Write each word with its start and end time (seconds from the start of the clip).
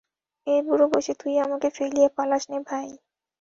এ 0.47 0.55
বুড়া 0.65 0.85
বয়সে 0.91 1.13
তুই 1.21 1.33
আমাকে 1.45 1.67
ফেলিয়া 1.69 2.09
পালাস 2.17 2.43
নে 2.51 2.57
ভাই! 2.69 2.87